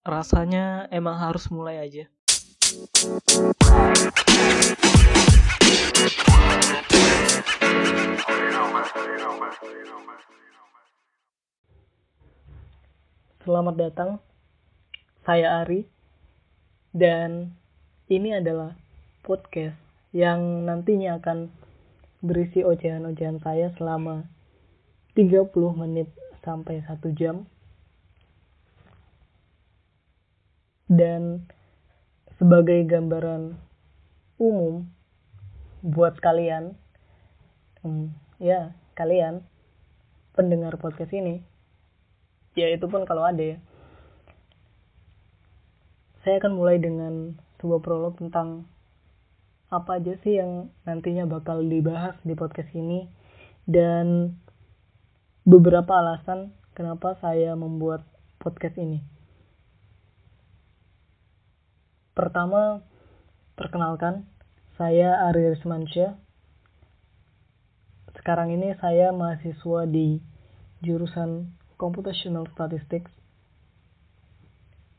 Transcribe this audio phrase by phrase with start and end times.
[0.00, 2.08] rasanya emang harus mulai aja.
[13.40, 14.10] Selamat datang,
[15.24, 15.84] saya Ari,
[16.96, 17.52] dan
[18.08, 18.76] ini adalah
[19.20, 19.76] podcast
[20.16, 21.52] yang nantinya akan
[22.24, 24.24] berisi ocehan-ocehan saya selama
[25.12, 26.08] 30 menit
[26.40, 27.44] sampai 1 jam.
[30.90, 31.46] Dan
[32.34, 33.54] sebagai gambaran
[34.42, 34.90] umum
[35.86, 36.74] buat kalian,
[37.86, 38.10] hmm,
[38.42, 39.46] ya kalian
[40.34, 41.46] pendengar podcast ini,
[42.58, 43.58] ya itu pun kalau ada ya.
[46.26, 48.66] Saya akan mulai dengan sebuah prolog tentang
[49.70, 53.06] apa aja sih yang nantinya bakal dibahas di podcast ini
[53.70, 54.34] dan
[55.46, 58.02] beberapa alasan kenapa saya membuat
[58.42, 59.19] podcast ini.
[62.10, 62.82] Pertama,
[63.54, 64.26] perkenalkan,
[64.74, 66.18] saya Ari Rismansyah.
[68.18, 70.18] Sekarang ini saya mahasiswa di
[70.82, 73.14] jurusan Computational Statistics.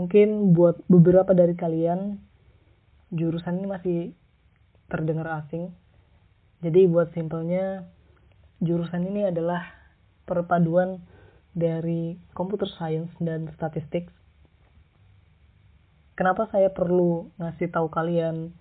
[0.00, 2.18] Mungkin buat beberapa dari kalian,
[3.12, 3.98] jurusan ini masih
[4.88, 5.76] terdengar asing.
[6.64, 7.84] Jadi buat simpelnya,
[8.64, 9.60] jurusan ini adalah
[10.24, 11.04] perpaduan
[11.52, 14.23] dari computer science dan statistics
[16.14, 18.54] kenapa saya perlu ngasih tahu kalian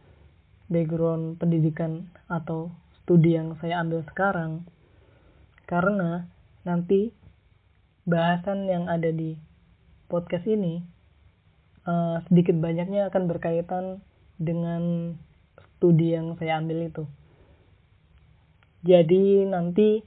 [0.70, 4.66] background pendidikan atau studi yang saya ambil sekarang?
[5.70, 6.26] Karena
[6.66, 7.14] nanti
[8.04, 9.38] bahasan yang ada di
[10.12, 10.84] podcast ini
[11.88, 14.04] uh, sedikit banyaknya akan berkaitan
[14.36, 15.16] dengan
[15.58, 17.04] studi yang saya ambil itu.
[18.84, 20.04] Jadi nanti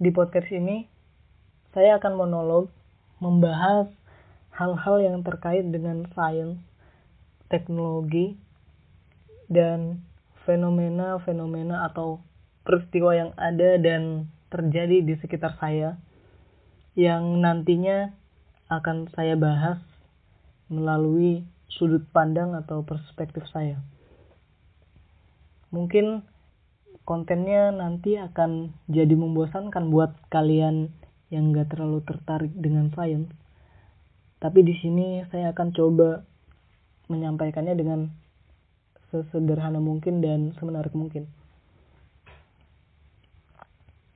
[0.00, 0.88] di podcast ini
[1.76, 2.72] saya akan monolog
[3.20, 3.88] membahas
[4.56, 6.56] hal-hal yang terkait dengan sains
[7.46, 8.38] teknologi
[9.46, 10.02] dan
[10.46, 12.22] fenomena-fenomena atau
[12.66, 15.98] peristiwa yang ada dan terjadi di sekitar saya
[16.98, 18.14] yang nantinya
[18.66, 19.78] akan saya bahas
[20.66, 23.78] melalui sudut pandang atau perspektif saya.
[25.70, 26.24] Mungkin
[27.06, 30.90] kontennya nanti akan jadi membosankan buat kalian
[31.30, 33.30] yang gak terlalu tertarik dengan sains.
[34.42, 36.26] Tapi di sini saya akan coba
[37.06, 38.10] menyampaikannya dengan
[39.10, 41.30] sesederhana mungkin dan semenarik mungkin.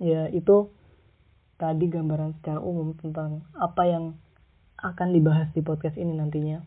[0.01, 0.73] Ya, itu
[1.61, 4.17] tadi gambaran secara umum tentang apa yang
[4.81, 6.65] akan dibahas di podcast ini nantinya.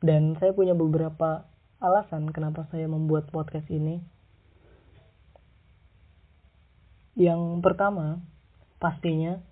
[0.00, 1.44] Dan saya punya beberapa
[1.76, 4.00] alasan kenapa saya membuat podcast ini.
[7.20, 8.24] Yang pertama,
[8.80, 9.44] pastinya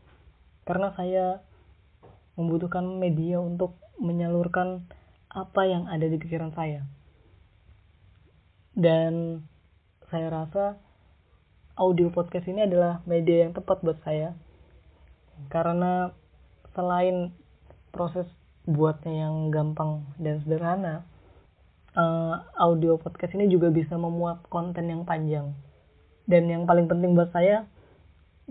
[0.64, 1.44] karena saya
[2.40, 4.88] membutuhkan media untuk menyalurkan
[5.28, 6.84] apa yang ada di pikiran saya.
[8.72, 9.44] Dan
[10.08, 10.80] saya rasa
[11.76, 14.34] audio podcast ini adalah media yang tepat buat saya.
[15.52, 16.10] Karena
[16.74, 17.30] selain
[17.94, 18.26] proses
[18.68, 21.06] buatnya yang gampang dan sederhana,
[21.96, 25.54] uh, audio podcast ini juga bisa memuat konten yang panjang.
[26.28, 27.64] Dan yang paling penting buat saya,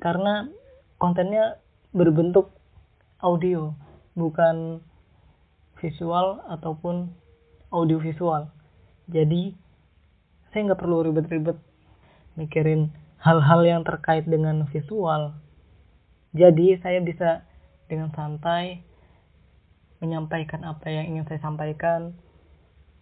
[0.02, 0.50] karena
[0.98, 1.62] kontennya
[1.94, 2.50] berbentuk
[3.22, 3.74] audio,
[4.18, 4.82] bukan
[5.80, 7.12] visual ataupun
[7.70, 8.50] audiovisual.
[9.08, 9.56] Jadi
[10.52, 11.58] saya nggak perlu ribet-ribet
[12.38, 15.38] mikirin hal-hal yang terkait dengan visual.
[16.38, 17.46] Jadi saya bisa
[17.90, 18.84] dengan santai
[19.98, 22.14] menyampaikan apa yang ingin saya sampaikan,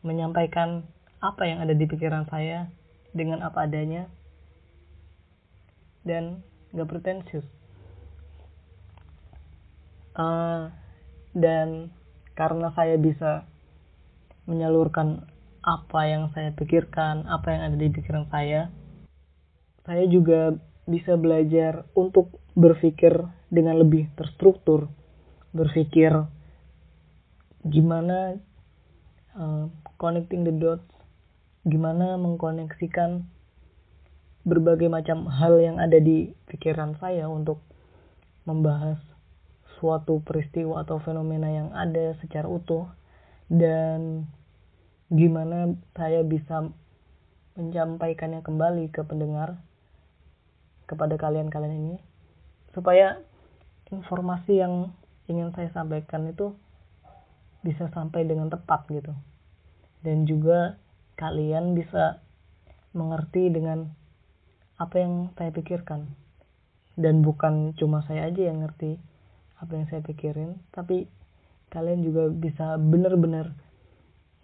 [0.05, 0.87] menyampaikan
[1.19, 2.71] apa yang ada di pikiran saya
[3.11, 4.07] dengan apa adanya,
[6.07, 6.39] dan
[6.71, 7.47] nggak pretensius.
[10.15, 10.71] Uh,
[11.35, 11.91] dan
[12.35, 13.47] karena saya bisa
[14.45, 15.25] menyalurkan
[15.65, 18.69] apa yang saya pikirkan, apa yang ada di pikiran saya,
[19.81, 20.53] saya juga
[20.85, 24.93] bisa belajar untuk berpikir dengan lebih terstruktur,
[25.55, 26.13] berpikir
[27.65, 28.37] gimana
[29.33, 29.65] uh,
[29.97, 30.85] connecting the dots,
[31.65, 33.25] gimana mengkoneksikan
[34.45, 37.57] berbagai macam hal yang ada di pikiran saya untuk
[38.45, 39.01] membahas
[39.77, 42.87] suatu peristiwa atau fenomena yang ada secara utuh
[43.51, 44.25] dan
[45.11, 46.71] gimana saya bisa
[47.55, 49.59] menyampaikannya kembali ke pendengar
[50.85, 51.97] kepada kalian-kalian ini
[52.75, 53.21] supaya
[53.93, 54.91] informasi yang
[55.31, 56.53] ingin saya sampaikan itu
[57.65, 59.13] bisa sampai dengan tepat gitu.
[60.05, 60.77] Dan juga
[61.17, 62.21] kalian bisa
[62.93, 63.89] mengerti dengan
[64.77, 66.05] apa yang saya pikirkan.
[66.93, 69.01] Dan bukan cuma saya aja yang ngerti
[69.59, 71.07] apa yang saya pikirin tapi
[71.71, 73.55] kalian juga bisa benar-benar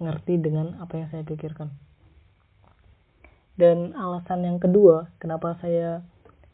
[0.02, 1.70] ngerti dengan apa yang saya pikirkan.
[3.56, 6.02] Dan alasan yang kedua, kenapa saya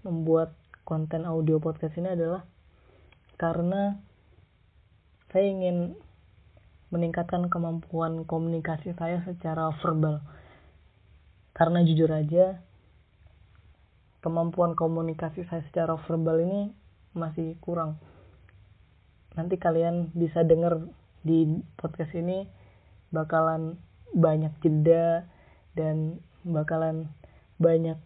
[0.03, 0.51] membuat
[0.83, 2.43] konten audio podcast ini adalah
[3.39, 3.95] karena
[5.31, 5.95] saya ingin
[6.91, 10.23] meningkatkan kemampuan komunikasi saya secara verbal.
[11.55, 12.59] Karena jujur aja,
[14.19, 16.61] kemampuan komunikasi saya secara verbal ini
[17.15, 17.99] masih kurang.
[19.37, 20.81] Nanti kalian bisa dengar
[21.21, 22.49] di podcast ini
[23.13, 23.77] bakalan
[24.11, 25.29] banyak jeda
[25.77, 27.05] dan bakalan
[27.61, 28.01] banyak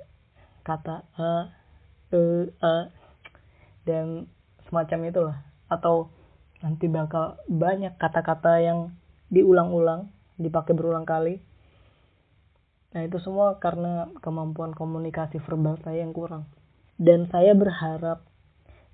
[0.67, 1.55] kata a
[2.11, 2.91] e a
[3.87, 4.27] dan
[4.67, 5.37] semacam itulah.
[5.71, 6.11] Atau
[6.59, 8.91] nanti bakal banyak kata-kata yang
[9.31, 11.39] diulang-ulang dipakai berulang kali.
[12.91, 16.43] Nah itu semua karena kemampuan komunikasi verbal saya yang kurang.
[16.99, 18.27] Dan saya berharap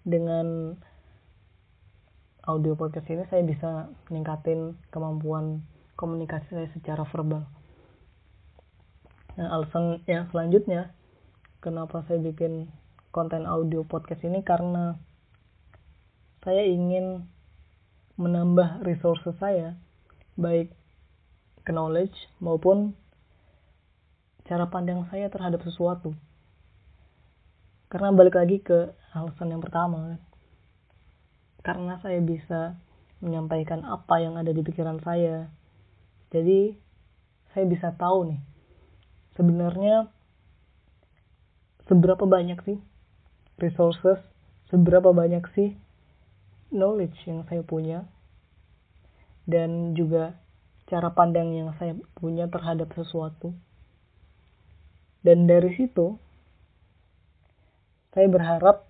[0.06, 0.78] dengan
[2.48, 5.68] audio podcast ini saya bisa meningkatin kemampuan
[6.00, 7.44] komunikasi saya secara verbal.
[9.36, 10.96] Nah, alasan yang selanjutnya
[11.60, 12.72] kenapa saya bikin
[13.12, 14.96] konten audio podcast ini karena
[16.40, 17.28] saya ingin
[18.16, 19.76] menambah resource saya
[20.40, 20.72] baik
[21.68, 22.96] knowledge maupun
[24.48, 26.16] cara pandang saya terhadap sesuatu.
[27.92, 30.16] Karena balik lagi ke alasan yang pertama
[31.68, 32.80] karena saya bisa
[33.20, 35.52] menyampaikan apa yang ada di pikiran saya.
[36.32, 36.80] Jadi
[37.52, 38.40] saya bisa tahu nih
[39.36, 40.08] sebenarnya
[41.92, 42.80] seberapa banyak sih
[43.60, 44.24] resources,
[44.72, 45.76] seberapa banyak sih
[46.72, 48.08] knowledge yang saya punya
[49.44, 50.40] dan juga
[50.88, 53.52] cara pandang yang saya punya terhadap sesuatu.
[55.20, 56.16] Dan dari situ
[58.16, 58.88] saya berharap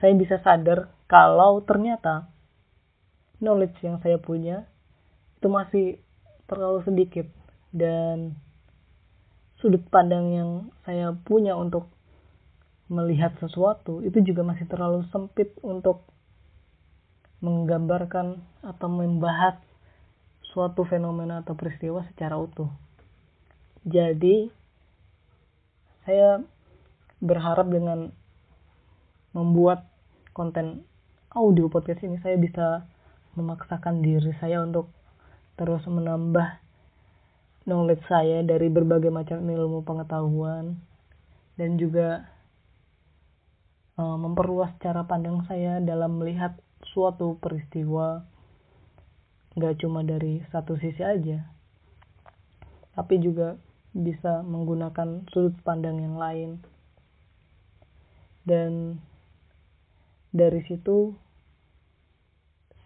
[0.00, 2.26] saya bisa sadar kalau ternyata
[3.38, 4.64] knowledge yang saya punya
[5.40, 5.86] itu masih
[6.48, 7.26] terlalu sedikit
[7.72, 8.36] dan
[9.60, 10.50] sudut pandang yang
[10.88, 11.86] saya punya untuk
[12.90, 16.02] melihat sesuatu itu juga masih terlalu sempit untuk
[17.40, 19.56] menggambarkan atau membahas
[20.50, 22.68] suatu fenomena atau peristiwa secara utuh.
[23.86, 24.52] Jadi,
[26.04, 26.44] saya
[27.22, 28.12] berharap dengan
[29.32, 29.88] membuat
[30.40, 30.88] konten
[31.36, 32.88] audio podcast ini saya bisa
[33.36, 34.88] memaksakan diri saya untuk
[35.60, 36.56] terus menambah
[37.68, 40.80] knowledge saya dari berbagai macam ilmu pengetahuan
[41.60, 42.24] dan juga
[44.00, 46.56] uh, memperluas cara pandang saya dalam melihat
[46.88, 48.24] suatu peristiwa
[49.60, 51.44] nggak cuma dari satu sisi aja
[52.96, 53.60] tapi juga
[53.92, 56.50] bisa menggunakan sudut pandang yang lain.
[58.46, 58.98] Dan
[60.30, 61.14] dari situ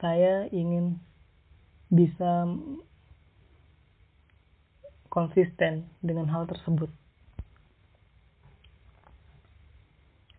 [0.01, 1.01] saya ingin
[1.93, 2.49] bisa
[5.13, 6.91] konsisten dengan hal tersebut.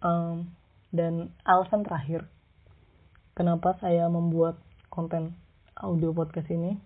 [0.06, 0.54] Um,
[0.94, 2.30] dan alasan terakhir
[3.34, 4.62] kenapa saya membuat
[4.94, 5.34] konten
[5.74, 6.78] audio podcast ini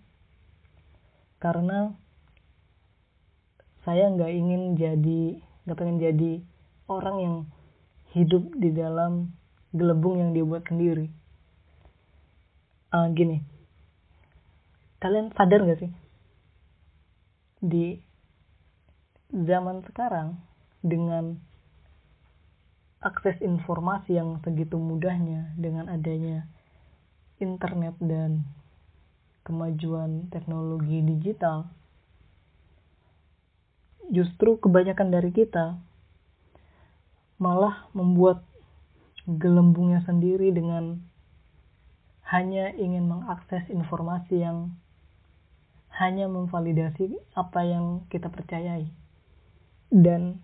[1.38, 1.94] karena
[3.84, 5.22] saya nggak ingin jadi
[5.68, 6.34] nggak pengen jadi
[6.90, 7.36] orang yang
[8.18, 9.36] hidup di dalam
[9.76, 11.10] gelembung yang dia buat sendiri.
[12.90, 13.46] Uh, gini.
[15.00, 15.92] Kalian sadar gak sih?
[17.62, 18.02] Di
[19.30, 20.42] zaman sekarang
[20.82, 21.38] dengan
[23.00, 26.44] akses informasi yang segitu mudahnya dengan adanya
[27.40, 28.44] internet dan
[29.48, 31.72] kemajuan teknologi digital
[34.12, 35.80] justru kebanyakan dari kita
[37.40, 38.44] malah membuat
[39.38, 41.06] gelembungnya sendiri dengan
[42.26, 44.74] hanya ingin mengakses informasi yang
[45.94, 48.90] hanya memvalidasi apa yang kita percayai.
[49.90, 50.42] Dan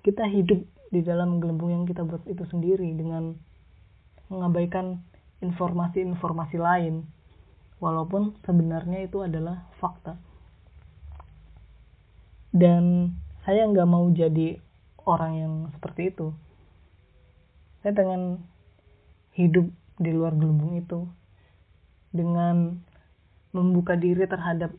[0.00, 3.34] kita hidup di dalam gelembung yang kita buat itu sendiri dengan
[4.30, 5.02] mengabaikan
[5.44, 7.04] informasi-informasi lain.
[7.82, 10.16] Walaupun sebenarnya itu adalah fakta.
[12.56, 13.12] Dan
[13.44, 14.56] saya nggak mau jadi
[15.04, 16.32] orang yang seperti itu
[17.86, 18.42] saya pengen
[19.38, 19.70] hidup
[20.02, 21.06] di luar gelembung itu
[22.10, 22.82] dengan
[23.54, 24.74] membuka diri terhadap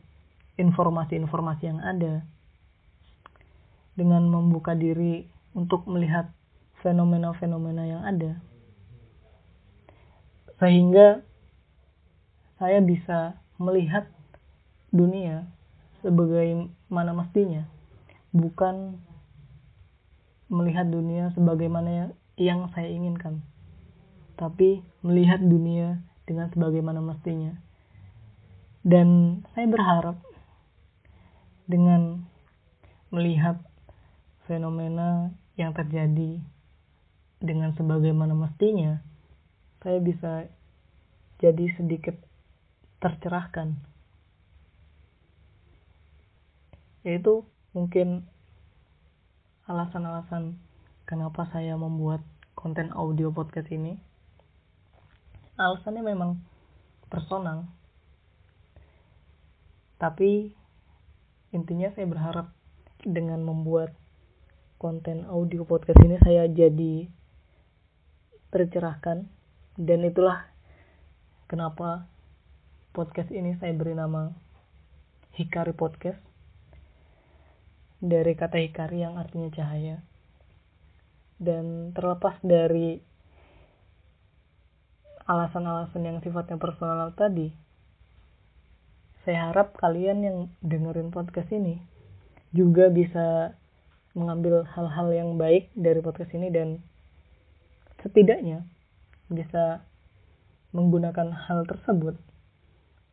[0.60, 2.20] informasi-informasi yang ada
[3.96, 5.24] dengan membuka diri
[5.56, 6.28] untuk melihat
[6.84, 8.36] fenomena-fenomena yang ada
[10.60, 11.24] sehingga
[12.60, 14.04] saya bisa melihat
[14.92, 15.48] dunia
[16.04, 17.64] sebagai mana mestinya
[18.36, 19.00] bukan
[20.52, 23.42] melihat dunia sebagaimana yang saya inginkan,
[24.38, 27.58] tapi melihat dunia dengan sebagaimana mestinya.
[28.86, 30.22] Dan saya berharap
[31.66, 32.22] dengan
[33.10, 33.58] melihat
[34.46, 36.38] fenomena yang terjadi
[37.42, 39.02] dengan sebagaimana mestinya,
[39.82, 40.46] saya bisa
[41.42, 42.14] jadi sedikit
[43.02, 43.74] tercerahkan.
[47.02, 47.42] Yaitu
[47.74, 48.26] mungkin
[49.66, 50.58] alasan-alasan
[51.08, 52.20] kenapa saya membuat
[52.52, 53.96] konten audio podcast ini.
[55.56, 56.36] Alasannya memang
[57.08, 57.64] personal.
[59.96, 60.52] Tapi
[61.56, 62.52] intinya saya berharap
[63.00, 63.96] dengan membuat
[64.76, 67.08] konten audio podcast ini saya jadi
[68.52, 69.26] tercerahkan
[69.80, 70.44] dan itulah
[71.48, 72.04] kenapa
[72.92, 74.30] podcast ini saya beri nama
[75.34, 76.22] Hikari Podcast
[77.98, 79.98] dari kata Hikari yang artinya cahaya
[81.38, 82.98] dan terlepas dari
[85.24, 87.52] alasan-alasan yang sifatnya personal tadi
[89.22, 91.78] saya harap kalian yang dengerin podcast ini
[92.50, 93.52] juga bisa
[94.16, 96.80] mengambil hal-hal yang baik dari podcast ini dan
[98.00, 98.64] setidaknya
[99.28, 99.84] bisa
[100.72, 102.16] menggunakan hal tersebut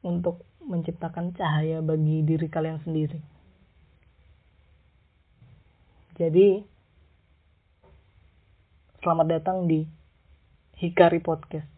[0.08, 3.20] untuk menciptakan cahaya bagi diri kalian sendiri.
[6.15, 6.63] Jadi,
[9.05, 9.85] selamat datang di
[10.81, 11.69] Hikari Podcast.